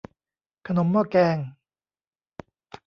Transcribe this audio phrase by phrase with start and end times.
[0.67, 1.37] ขนมหม้อแกง